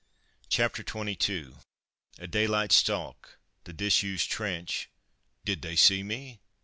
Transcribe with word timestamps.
CHAPTER 0.49 0.81
XXII 0.81 1.53
A 2.17 2.25
DAYLIGHT 2.25 2.71
STALK 2.71 3.37
THE 3.65 3.73
DISUSED 3.73 4.31
TRENCH 4.31 4.89
"DID 5.45 5.61
THEY 5.61 5.75
SEE 5.75 6.01
ME?" 6.01 6.39